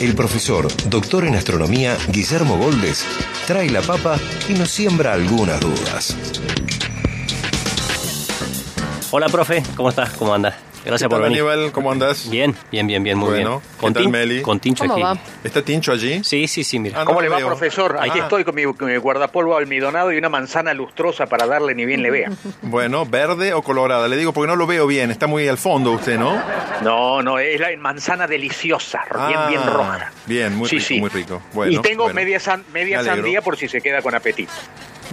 [0.00, 3.04] el profesor, doctor en astronomía, Guillermo Goldes,
[3.46, 6.16] trae la papa y nos siembra algunas dudas.
[9.10, 10.10] Hola, profe, ¿cómo estás?
[10.10, 10.65] ¿Cómo andas?
[10.86, 11.40] Gracias ¿Qué por tal, venir.
[11.42, 11.72] Aníbal?
[11.72, 12.30] ¿Cómo andas?
[12.30, 13.92] Bien, bien, bien, bien, muy Bueno, bien.
[13.92, 14.40] ¿qué tal, Meli?
[14.40, 15.02] Con Tincho ¿Cómo aquí.
[15.02, 15.18] va?
[15.42, 16.22] ¿Está Tincho allí?
[16.22, 17.00] Sí, sí, sí, mira.
[17.00, 17.48] Ah, ¿Cómo le va, veo.
[17.48, 17.96] profesor?
[18.00, 18.22] Aquí Ah.
[18.22, 22.02] estoy con mi, con mi guardapolvo almidonado y una manzana lustrosa para darle ni bien
[22.02, 22.30] le vea.
[22.62, 24.06] Bueno, ¿verde o colorada?
[24.06, 25.10] Le digo porque no lo veo bien.
[25.10, 26.40] Está muy al fondo usted, ¿no?
[26.82, 30.12] No, no, es la manzana deliciosa, bien, Ah, bien roja.
[30.26, 31.00] bien, muy Sí, rico, sí.
[31.00, 31.42] muy rico.
[31.52, 32.14] Bueno, y tengo bueno.
[32.14, 34.52] media, san- media sandía por si se queda con apetito.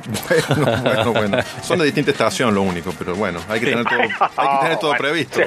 [0.05, 1.37] Bueno, bueno, bueno.
[1.61, 4.79] Son de distinta estación lo único, pero bueno, hay que tener todo, hay que tener
[4.79, 5.39] todo previsto.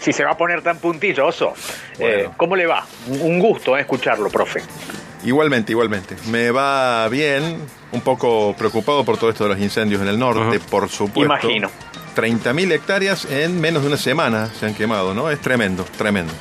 [0.00, 1.54] Si se va a poner tan puntilloso.
[1.98, 2.14] Bueno.
[2.14, 2.84] Eh, ¿Cómo le va?
[3.08, 4.62] Un gusto eh, escucharlo, profe.
[5.24, 6.16] Igualmente, igualmente.
[6.28, 7.58] Me va bien,
[7.92, 11.22] un poco preocupado por todo esto de los incendios en el norte, por supuesto.
[11.22, 11.70] Imagino.
[12.16, 15.30] 30.000 hectáreas en menos de una semana se han quemado, ¿no?
[15.30, 16.32] Es tremendo, tremendo.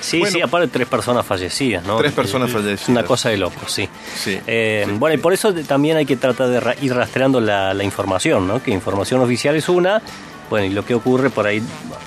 [0.00, 0.34] Sí, Bueno.
[0.34, 1.96] sí, aparte tres personas fallecidas, ¿no?
[1.96, 2.88] Tres personas Eh, fallecidas.
[2.88, 3.88] Una cosa de loco, sí.
[4.16, 4.38] Sí.
[4.46, 8.46] Eh, Bueno, y por eso también hay que tratar de ir rastreando la, la información,
[8.46, 8.62] ¿no?
[8.62, 10.00] Que información oficial es una,
[10.50, 11.60] bueno, y lo que ocurre por ahí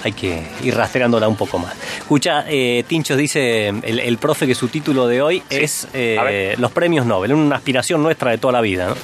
[0.03, 1.73] hay que ir rastreándola un poco más.
[1.97, 6.71] Escucha, eh, Tinchos dice el, el profe que su título de hoy es eh, los
[6.71, 8.95] premios Nobel, una aspiración nuestra de toda la vida, ¿no?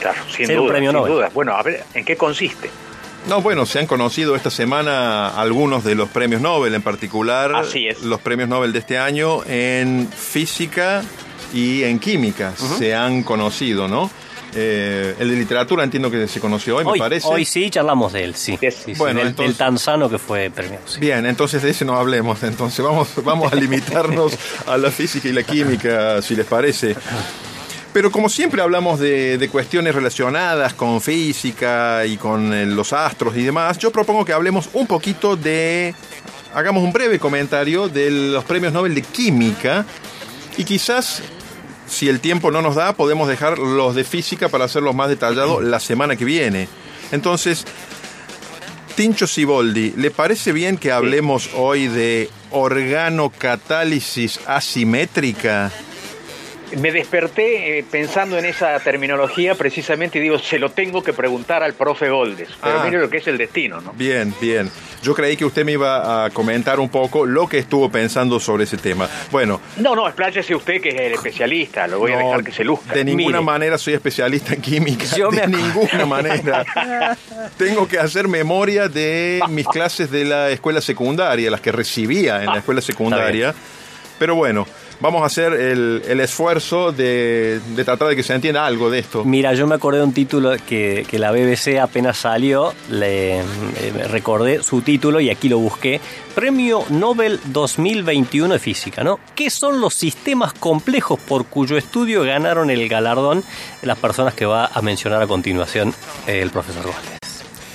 [0.00, 1.12] Claro, sin Ser un duda, premio sin Nobel.
[1.12, 1.30] duda.
[1.32, 2.68] Bueno, a ver, ¿en qué consiste?
[3.28, 7.86] No, bueno, se han conocido esta semana algunos de los premios Nobel, en particular Así
[7.86, 8.02] es.
[8.02, 11.02] los premios Nobel de este año en física
[11.54, 12.52] y en química.
[12.78, 14.10] Se han conocido, ¿no?
[14.54, 17.26] Eh, el de literatura entiendo que se conoció hoy, Hoy, me parece.
[17.26, 18.58] hoy sí charlamos de él, sí.
[18.60, 20.82] Sí, sí, Bueno, del, entonces- del tanzano que fue premiado.
[20.86, 21.00] sí.
[21.00, 22.42] Bien, entonces de ese no hablemos.
[22.42, 24.32] Entonces vamos, vamos a limitarnos
[24.66, 26.94] a la física y la química, si les parece.
[27.92, 33.42] Pero como siempre hablamos de, cuestiones relacionadas con física y con eh, los astros y
[33.42, 35.94] demás, yo propongo que hablemos un poquito de...
[36.54, 39.86] Hagamos un breve comentario de los premios Nobel de Química
[40.56, 41.22] y quizás,
[41.86, 45.62] si el tiempo no nos da, podemos dejar los de física para hacerlos más detallados
[45.62, 46.68] la semana que viene.
[47.10, 47.64] Entonces,
[48.94, 55.72] Tincho Siboldi, ¿le parece bien que hablemos hoy de organocatálisis asimétrica?
[56.78, 61.62] Me desperté eh, pensando en esa terminología precisamente y digo, se lo tengo que preguntar
[61.62, 62.48] al profe Goldes.
[62.62, 62.84] Pero Ah.
[62.84, 63.92] mire lo que es el destino, ¿no?
[63.92, 64.70] Bien, bien.
[65.02, 68.64] Yo creí que usted me iba a comentar un poco lo que estuvo pensando sobre
[68.64, 69.08] ese tema.
[69.30, 72.52] Bueno, No, no, expláyese usted que es el especialista, lo voy a no, dejar que
[72.52, 72.94] se luzca.
[72.94, 73.40] de ninguna Mire.
[73.44, 75.04] manera soy especialista en química.
[75.16, 76.64] Yo de me ninguna manera.
[77.58, 82.46] Tengo que hacer memoria de mis clases de la escuela secundaria, las que recibía en
[82.46, 83.54] la escuela secundaria.
[84.18, 84.66] Pero bueno,
[85.02, 89.00] vamos a hacer el, el esfuerzo de, de tratar de que se entienda algo de
[89.00, 89.24] esto.
[89.24, 93.44] Mira, yo me acordé de un título que, que la BBC apenas salió, le eh,
[94.08, 96.00] recordé su título y aquí lo busqué.
[96.34, 99.18] Premio Nobel 2021 de Física, ¿no?
[99.34, 103.44] ¿Qué son los sistemas complejos por cuyo estudio ganaron el galardón
[103.82, 105.92] las personas que va a mencionar a continuación
[106.26, 107.18] eh, el profesor Gómez?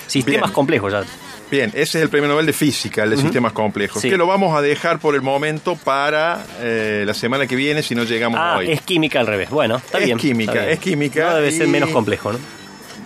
[0.08, 0.54] Sistemas Bien.
[0.54, 1.04] complejos, ya.
[1.50, 4.10] Bien, ese es el premio Nobel de Física, el de sistemas complejos, Sí.
[4.10, 7.96] que lo vamos a dejar por el momento para eh, la semana que viene si
[7.96, 8.70] no llegamos Ah, hoy.
[8.72, 9.50] es química al revés.
[9.50, 10.18] Bueno, está Es bien.
[10.18, 10.74] química, está bien.
[10.74, 12.40] es química No debe ser y- menos complejo, ¿no?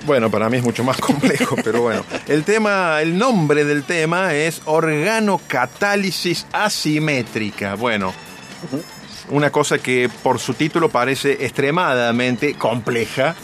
[0.07, 2.03] Bueno, para mí es mucho más complejo, pero bueno.
[2.27, 7.75] El tema, el nombre del tema es organocatálisis asimétrica.
[7.75, 8.11] Bueno,
[9.29, 13.35] una cosa que por su título parece extremadamente compleja.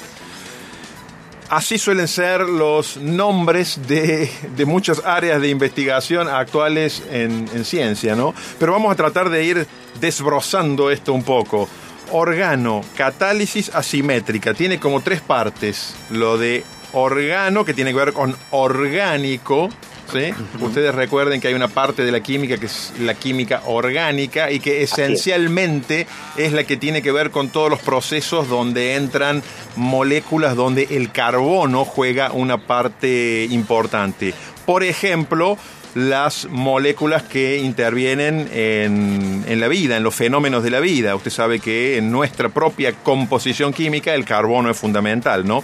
[1.49, 8.17] Así suelen ser los nombres de, de muchas áreas de investigación actuales en, en ciencia,
[8.17, 8.33] ¿no?
[8.59, 9.67] Pero vamos a tratar de ir
[10.01, 11.69] desbrozando esto un poco.
[12.11, 15.95] Organo, catálisis asimétrica, tiene como tres partes.
[16.09, 19.69] Lo de organo, que tiene que ver con orgánico,
[20.11, 20.33] ¿sí?
[20.59, 24.59] Ustedes recuerden que hay una parte de la química que es la química orgánica y
[24.59, 26.07] que esencialmente
[26.37, 29.43] es la que tiene que ver con todos los procesos donde entran
[29.75, 34.33] moléculas donde el carbono juega una parte importante.
[34.65, 35.57] Por ejemplo,
[35.95, 41.15] las moléculas que intervienen en, en la vida, en los fenómenos de la vida.
[41.15, 45.63] Usted sabe que en nuestra propia composición química el carbono es fundamental, ¿no?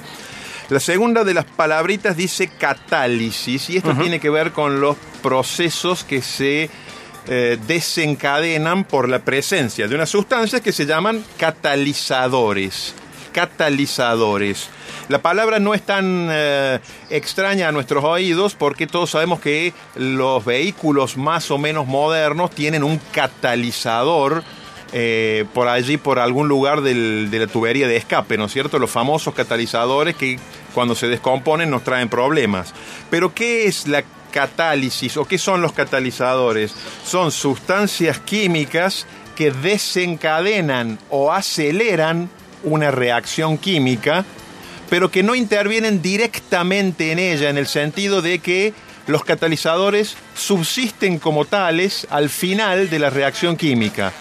[0.73, 6.03] La segunda de las palabritas dice catálisis y esto tiene que ver con los procesos
[6.03, 6.67] que se
[7.27, 12.95] eh, desencadenan por la presencia de unas sustancias que se llaman catalizadores.
[13.31, 14.69] Catalizadores.
[15.09, 16.79] La palabra no es tan eh,
[17.09, 22.83] extraña a nuestros oídos porque todos sabemos que los vehículos más o menos modernos tienen
[22.83, 24.43] un catalizador
[24.95, 28.77] eh, por allí, por algún lugar del- de la tubería de escape, ¿no es cierto?
[28.79, 30.37] Los famosos catalizadores que
[30.73, 32.73] cuando se descomponen nos traen problemas.
[33.09, 36.73] Pero ¿qué es la catálisis o qué son los catalizadores?
[37.05, 39.05] Son sustancias químicas
[39.35, 42.29] que desencadenan o aceleran
[42.63, 44.25] una reacción química,
[44.89, 48.73] pero que no intervienen directamente en ella, en el sentido de que
[49.07, 54.13] los catalizadores subsisten como tales al final de la reacción química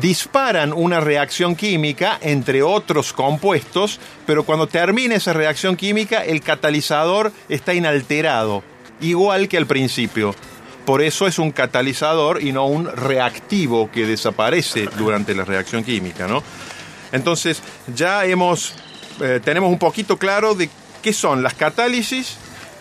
[0.00, 7.32] disparan una reacción química entre otros compuestos, pero cuando termina esa reacción química el catalizador
[7.48, 8.62] está inalterado,
[9.00, 10.34] igual que al principio.
[10.84, 16.26] Por eso es un catalizador y no un reactivo que desaparece durante la reacción química,
[16.26, 16.42] ¿no?
[17.12, 17.62] Entonces,
[17.94, 18.74] ya hemos
[19.20, 20.70] eh, tenemos un poquito claro de
[21.02, 22.36] qué son las catálisis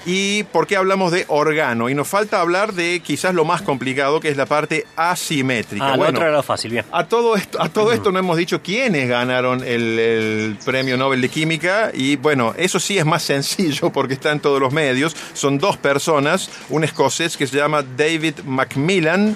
[0.09, 1.89] y por qué hablamos de organo.
[1.89, 5.86] Y nos falta hablar de quizás lo más complicado, que es la parte asimétrica.
[5.86, 6.86] Ah, lo Bueno, otro era fácil, bien.
[6.94, 11.19] a todo esto, a todo esto no hemos dicho quiénes ganaron el, el premio Nobel
[11.19, 15.13] de Química y bueno, eso sí es más sencillo porque está en todos los medios.
[15.33, 19.36] Son dos personas, un escocés que se llama David Macmillan,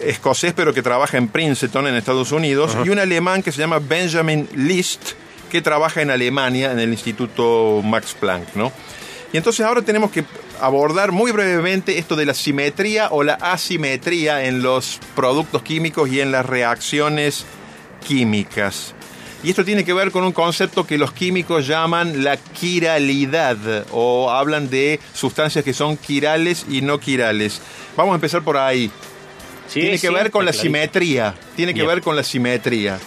[0.00, 3.78] escocés pero que trabaja en Princeton en Estados Unidos, y un alemán que se llama
[3.78, 5.12] Benjamin List,
[5.48, 8.72] que trabaja en Alemania en el Instituto Max Planck, ¿no?
[9.36, 10.24] Y entonces ahora tenemos que
[10.62, 16.22] abordar muy brevemente esto de la simetría o la asimetría en los productos químicos y
[16.22, 17.44] en las reacciones
[18.08, 18.94] químicas.
[19.44, 23.58] Y esto tiene que ver con un concepto que los químicos llaman la quiralidad
[23.90, 27.60] o hablan de sustancias que son quirales y no quirales.
[27.94, 28.90] Vamos a empezar por ahí.
[29.68, 30.62] Sí, tiene que sí, ver con la clarito.
[30.62, 31.34] simetría.
[31.56, 32.98] Tiene que ver con la simetría.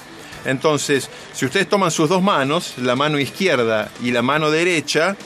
[0.45, 5.17] Entonces, si ustedes toman sus dos manos, la mano izquierda y la mano derecha,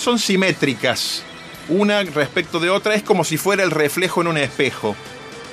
[0.00, 1.22] son simétricas.
[1.68, 4.96] Una respecto de otra es como si fuera el reflejo en un espejo.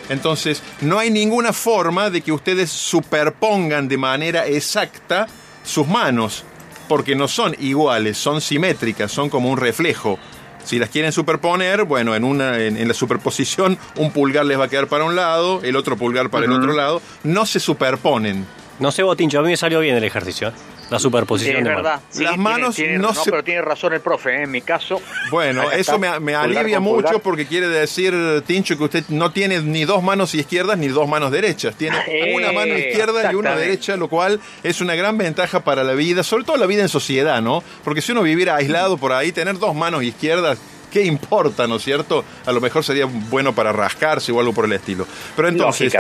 [0.09, 5.27] Entonces, no hay ninguna forma de que ustedes superpongan de manera exacta
[5.63, 6.43] sus manos,
[6.87, 10.17] porque no son iguales, son simétricas, son como un reflejo.
[10.63, 14.65] Si las quieren superponer, bueno, en, una, en, en la superposición un pulgar les va
[14.65, 18.45] a quedar para un lado, el otro pulgar para el otro lado, no se superponen.
[18.79, 20.53] No sé, Botincho, a mí me salió bien el ejercicio.
[20.89, 21.83] La Sí, superposición es de verdad.
[21.95, 22.03] manos.
[22.09, 24.43] Sí, Las manos tiene- no no, se- pero tiene razón el profe, ¿eh?
[24.43, 25.01] en mi caso.
[25.31, 27.21] Bueno, eso me, alivia mucho pulgar.
[27.21, 28.13] porque quiere decir,
[28.45, 31.75] Tincho, que usted no tiene ni dos manos izquierdas ni dos manos derechas.
[31.75, 35.83] Tiene Eh, una mano izquierda y una derecha, lo cual es una gran ventaja para
[35.83, 37.63] la vida, sobre todo la vida en sociedad, ¿no?
[37.83, 40.57] Porque si uno viviera aislado por ahí, tener dos manos izquierdas,
[40.91, 42.23] ¿qué importa, no es cierto?
[42.45, 45.05] A lo mejor sería bueno para rascarse o algo por el estilo.
[45.35, 45.93] Pero entonces.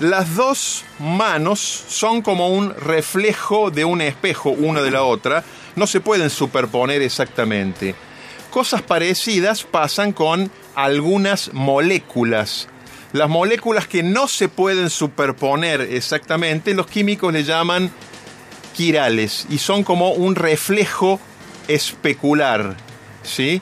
[0.00, 5.44] Las dos manos son como un reflejo de un espejo, una de la otra.
[5.76, 7.94] No se pueden superponer exactamente.
[8.50, 12.66] Cosas parecidas pasan con algunas moléculas.
[13.12, 17.90] Las moléculas que no se pueden superponer exactamente, los químicos le llaman
[18.74, 21.20] quirales y son como un reflejo
[21.68, 22.76] especular,
[23.22, 23.60] ¿sí?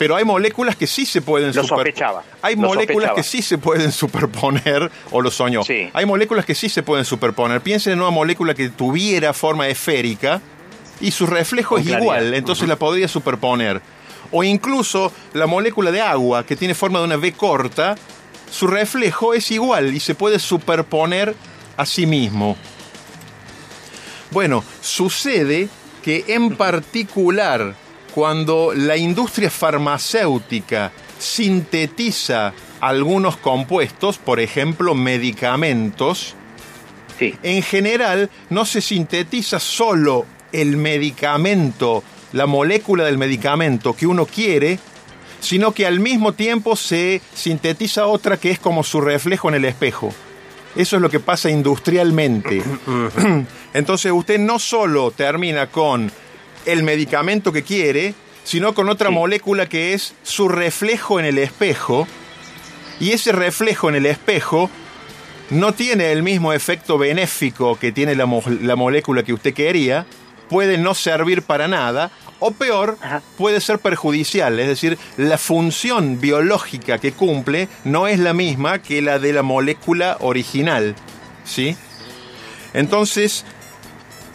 [0.00, 3.16] Pero hay moléculas que sí se pueden Lo super- sospechaba, Hay lo moléculas sospechaba.
[3.16, 5.62] que sí se pueden superponer, o lo soñó.
[5.62, 5.90] Sí.
[5.92, 7.60] Hay moléculas que sí se pueden superponer.
[7.60, 10.40] Piensen en una molécula que tuviera forma esférica
[11.02, 12.02] y su reflejo Con es claridad.
[12.02, 13.82] igual, entonces la podría superponer.
[14.32, 17.94] O incluso la molécula de agua que tiene forma de una V corta,
[18.50, 21.34] su reflejo es igual y se puede superponer
[21.76, 22.56] a sí mismo.
[24.30, 25.68] Bueno, sucede
[26.02, 27.74] que en particular
[28.10, 36.34] cuando la industria farmacéutica sintetiza algunos compuestos, por ejemplo medicamentos,
[37.18, 37.34] Sí.
[37.42, 42.02] en general no se sintetiza solo el medicamento,
[42.32, 44.78] la molécula del medicamento que uno quiere,
[45.40, 49.64] sino que al mismo tiempo se sintetiza otra que es como su reflejo en el
[49.66, 50.14] espejo.
[50.76, 52.62] Eso es lo que pasa industrialmente.
[53.74, 56.10] Entonces usted no solo termina con
[56.66, 58.14] el medicamento que quiere,
[58.44, 59.14] sino con otra Sí.
[59.14, 62.06] molécula que es su reflejo en el espejo,
[62.98, 64.70] y ese reflejo en el espejo
[65.50, 70.06] no tiene el mismo efecto benéfico que tiene la, mo- la molécula que usted quería,
[70.48, 73.22] puede no servir para nada, o peor, Ajá.
[73.36, 79.02] puede ser perjudicial, es decir, la función biológica que cumple no es la misma que
[79.02, 80.94] la de la molécula original,
[81.44, 81.76] ¿sí?
[82.72, 83.44] Entonces,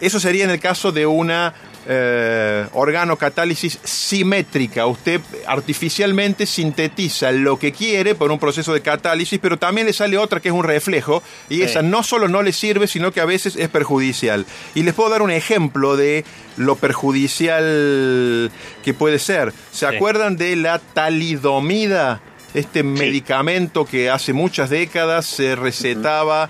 [0.02, 1.54] eso sería en el caso de una
[1.88, 4.88] eh, organocatálisis simétrica.
[4.88, 10.18] Usted artificialmente sintetiza lo que quiere por un proceso de catálisis, pero también le sale
[10.18, 13.26] otra que es un reflejo, y esa no solo no le sirve, sino que a
[13.26, 14.46] veces es perjudicial.
[14.74, 16.26] Y les puedo dar un ejemplo de
[16.58, 18.52] lo perjudicial
[18.84, 19.54] que puede ser.
[19.72, 22.22] ¿Se acuerdan de la talidomida?
[22.54, 26.50] Este medicamento que hace muchas décadas se recetaba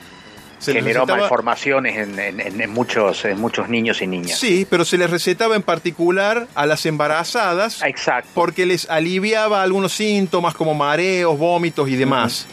[0.65, 4.39] se generó malformaciones en, muchos, en muchos niños y niñas.
[4.39, 8.29] Sí, pero se les recetaba en particular a las embarazadas Exacto.
[8.33, 12.47] porque les aliviaba algunos síntomas como mareos, vómitos y demás.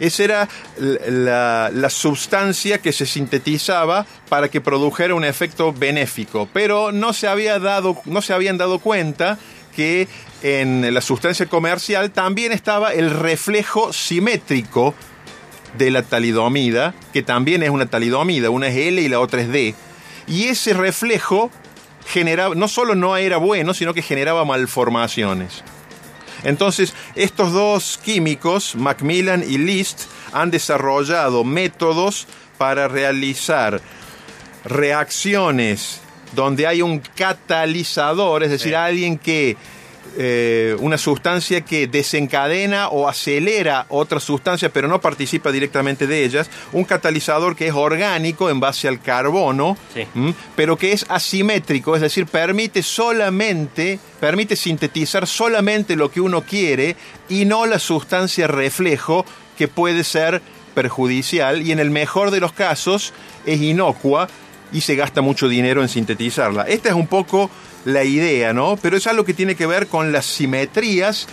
[0.00, 0.48] Esa era
[0.78, 7.26] la, la, sustancia que se sintetizaba para que produjera un efecto benéfico, pero no se,
[7.26, 9.38] había dado, no se habían dado cuenta
[9.74, 10.06] que
[10.42, 14.94] en la sustancia comercial también estaba el reflejo simétrico
[15.78, 19.48] de la talidomida, que también es una talidomida, una es L y la otra es
[19.48, 19.74] D.
[20.26, 21.50] Y ese reflejo
[22.06, 25.62] generaba, no solo no era bueno, sino que generaba malformaciones.
[26.44, 32.26] Entonces, estos dos químicos, Macmillan y List, han desarrollado métodos
[32.58, 33.80] para realizar
[34.64, 36.00] reacciones
[36.32, 39.56] donde hay un catalizador, es decir, alguien que
[40.16, 46.50] eh, una sustancia que desencadena o acelera otras sustancias, pero no participa directamente de ellas.
[46.72, 49.76] Un catalizador que es orgánico en base al carbono,
[50.56, 56.96] pero que es asimétrico, es decir, permite solamente, permite sintetizar solamente lo que uno quiere
[57.28, 59.24] y no la sustancia reflejo
[59.56, 60.40] que puede ser
[60.74, 63.12] perjudicial y en el mejor de los casos
[63.46, 64.28] es inocua
[64.72, 66.62] y se gasta mucho dinero en sintetizarla.
[66.62, 67.50] Esta es un poco
[67.84, 68.76] la idea, ¿no?
[68.80, 71.26] Pero es algo que tiene que ver con las simetrías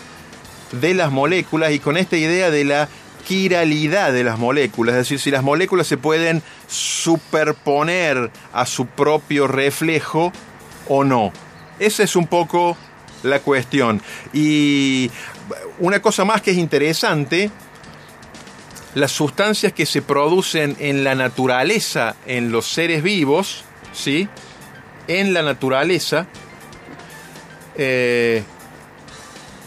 [0.72, 2.90] de las moléculas y con esta idea de la
[3.25, 9.48] quiralidad de las moléculas, es decir, si las moléculas se pueden superponer a su propio
[9.48, 10.32] reflejo
[10.88, 11.34] o no.
[11.80, 12.78] Esa es un poco
[13.24, 14.02] la cuestión.
[14.32, 15.10] Y
[15.80, 17.50] una cosa más que es interesante,
[18.94, 24.30] las sustancias que se producen en la naturaleza, en los seres vivos, ¿sí?
[25.08, 26.28] En la naturaleza,
[27.78, 28.44] eh,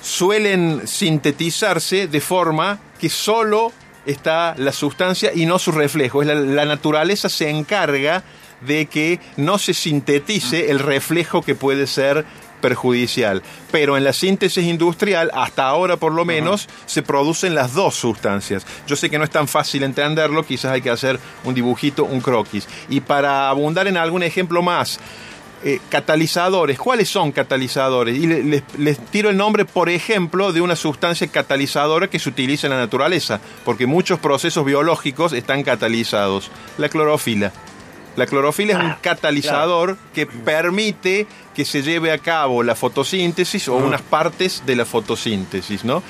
[0.03, 3.73] suelen sintetizarse de forma que solo
[4.07, 6.23] está la sustancia y no su reflejo.
[6.23, 8.25] La, la naturaleza se encarga
[8.63, 12.25] de que no se sintetice el reflejo que puede ser
[12.61, 13.43] perjudicial.
[13.71, 18.67] Pero en la síntesis industrial, hasta ahora por lo menos, se producen las dos sustancias.
[18.87, 22.21] Yo sé que no es tan fácil entenderlo, quizás hay que hacer un dibujito, un
[22.21, 22.67] croquis.
[22.89, 24.99] Y para abundar en algún ejemplo más,
[25.65, 26.79] eh, catalizadores.
[26.79, 28.17] ¿Cuáles son catalizadores?
[28.17, 32.75] Y les, tiro el nombre, por ejemplo, de una sustancia catalizadora que se utiliza en
[32.75, 36.51] la naturaleza, porque muchos procesos biológicos están catalizados.
[36.77, 37.53] La clorofila.
[38.17, 43.69] La clorofila es un ah, catalizador que permite que se lleve a cabo la fotosíntesis
[43.69, 46.03] o unas partes de la fotosíntesis, ¿no?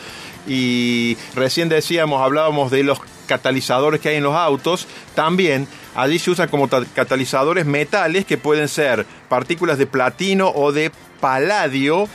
[0.47, 6.33] Y recién decíamos, hablábamos de los catalizadores que hay en los autos, también allí se
[6.33, 12.09] usan como catalizadores metales que pueden ser partículas de platino o de paladio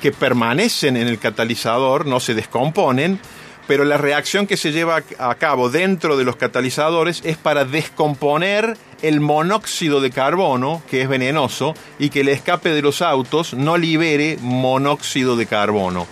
[0.00, 3.18] que permanecen en el catalizador, no se descomponen,
[3.66, 8.76] pero la reacción que se lleva a cabo dentro de los catalizadores es para descomponer
[9.02, 13.76] el monóxido de carbono, que es venenoso, y que el escape de los autos no
[13.76, 16.06] libere monóxido de carbono.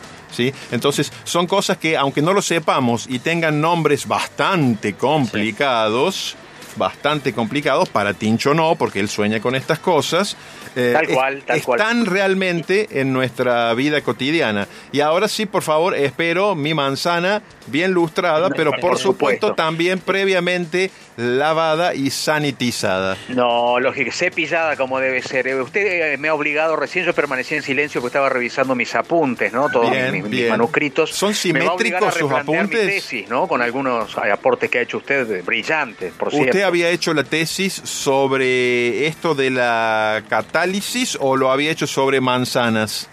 [0.71, 6.37] Entonces, son cosas que, aunque no lo sepamos y tengan nombres bastante complicados,
[6.77, 10.37] bastante complicados, para Tincho no, porque él sueña con estas cosas,
[10.77, 14.69] eh, tal cual, tal están realmente en nuestra vida cotidiana.
[14.91, 20.91] Y ahora sí, por favor, espero mi manzana bien lustrada, pero por, supuesto, también previamente
[21.17, 23.17] lavada y sanitizada.
[23.29, 25.47] No, lógico, cepillada como debe ser.
[25.47, 28.95] Eh, usted eh, me ha obligado, recién yo permanecí en silencio porque estaba revisando mis
[28.95, 29.69] apuntes, ¿no?
[29.69, 31.11] Todos mis, manuscritos.
[31.11, 32.87] ¿Son simétricos sus apuntes?
[32.87, 33.47] Mi tesis, ¿no?
[33.47, 36.51] Con algunos aportes que ha hecho usted brillantes, por cierto.
[36.51, 42.21] ¿Usted había hecho la tesis sobre esto de la catálisis o lo había hecho sobre
[42.21, 43.09] manzanas?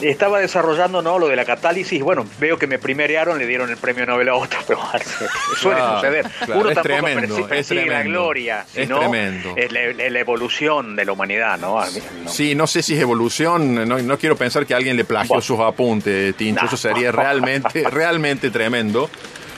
[0.00, 1.18] Estaba desarrollando ¿no?
[1.18, 2.02] lo de la catálisis.
[2.02, 4.80] Bueno, veo que me primerearon, le dieron el premio Nobel a otro, pero
[5.56, 6.26] suele suceder.
[6.48, 9.12] Uno tampoco tremendo, persigue la gloria, sino
[9.56, 11.80] es la, evolución de la humanidad, ¿no?
[12.26, 16.34] Sí, no sé si es evolución, no, quiero pensar que alguien le plagió sus apuntes,
[16.34, 19.08] Tincho, eso sería realmente, realmente tremendo.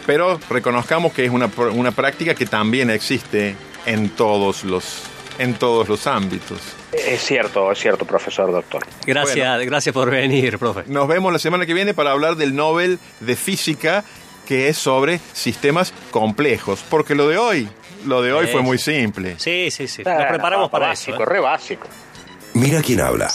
[0.06, 3.54] Pero reconozcamos que es una, una práctica que también existe
[3.86, 5.02] en todos los,
[5.38, 6.79] en todos los ámbitos.
[6.92, 8.84] Es cierto, es cierto, profesor, doctor.
[9.06, 10.82] Gracias, gracias por venir, profe.
[10.86, 14.04] Nos vemos la semana que viene para hablar del Nobel de Física,
[14.46, 16.84] que es sobre sistemas complejos.
[16.90, 17.68] Porque lo de hoy,
[18.06, 19.36] lo de hoy fue muy simple.
[19.38, 20.02] Sí, sí, sí.
[20.02, 21.22] Nos preparamos para básico, eso.
[21.22, 21.26] ¿eh?
[21.26, 21.86] re básico.
[22.54, 23.30] Mira quién habla.